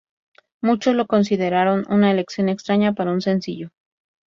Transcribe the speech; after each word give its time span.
Muchos 0.61 0.95
lo 0.95 1.05
consideraron 1.05 1.85
una 1.87 2.09
elección 2.09 2.49
extraña 2.49 2.93
para 2.93 3.11
un 3.11 3.21
sencillo. 3.21 3.69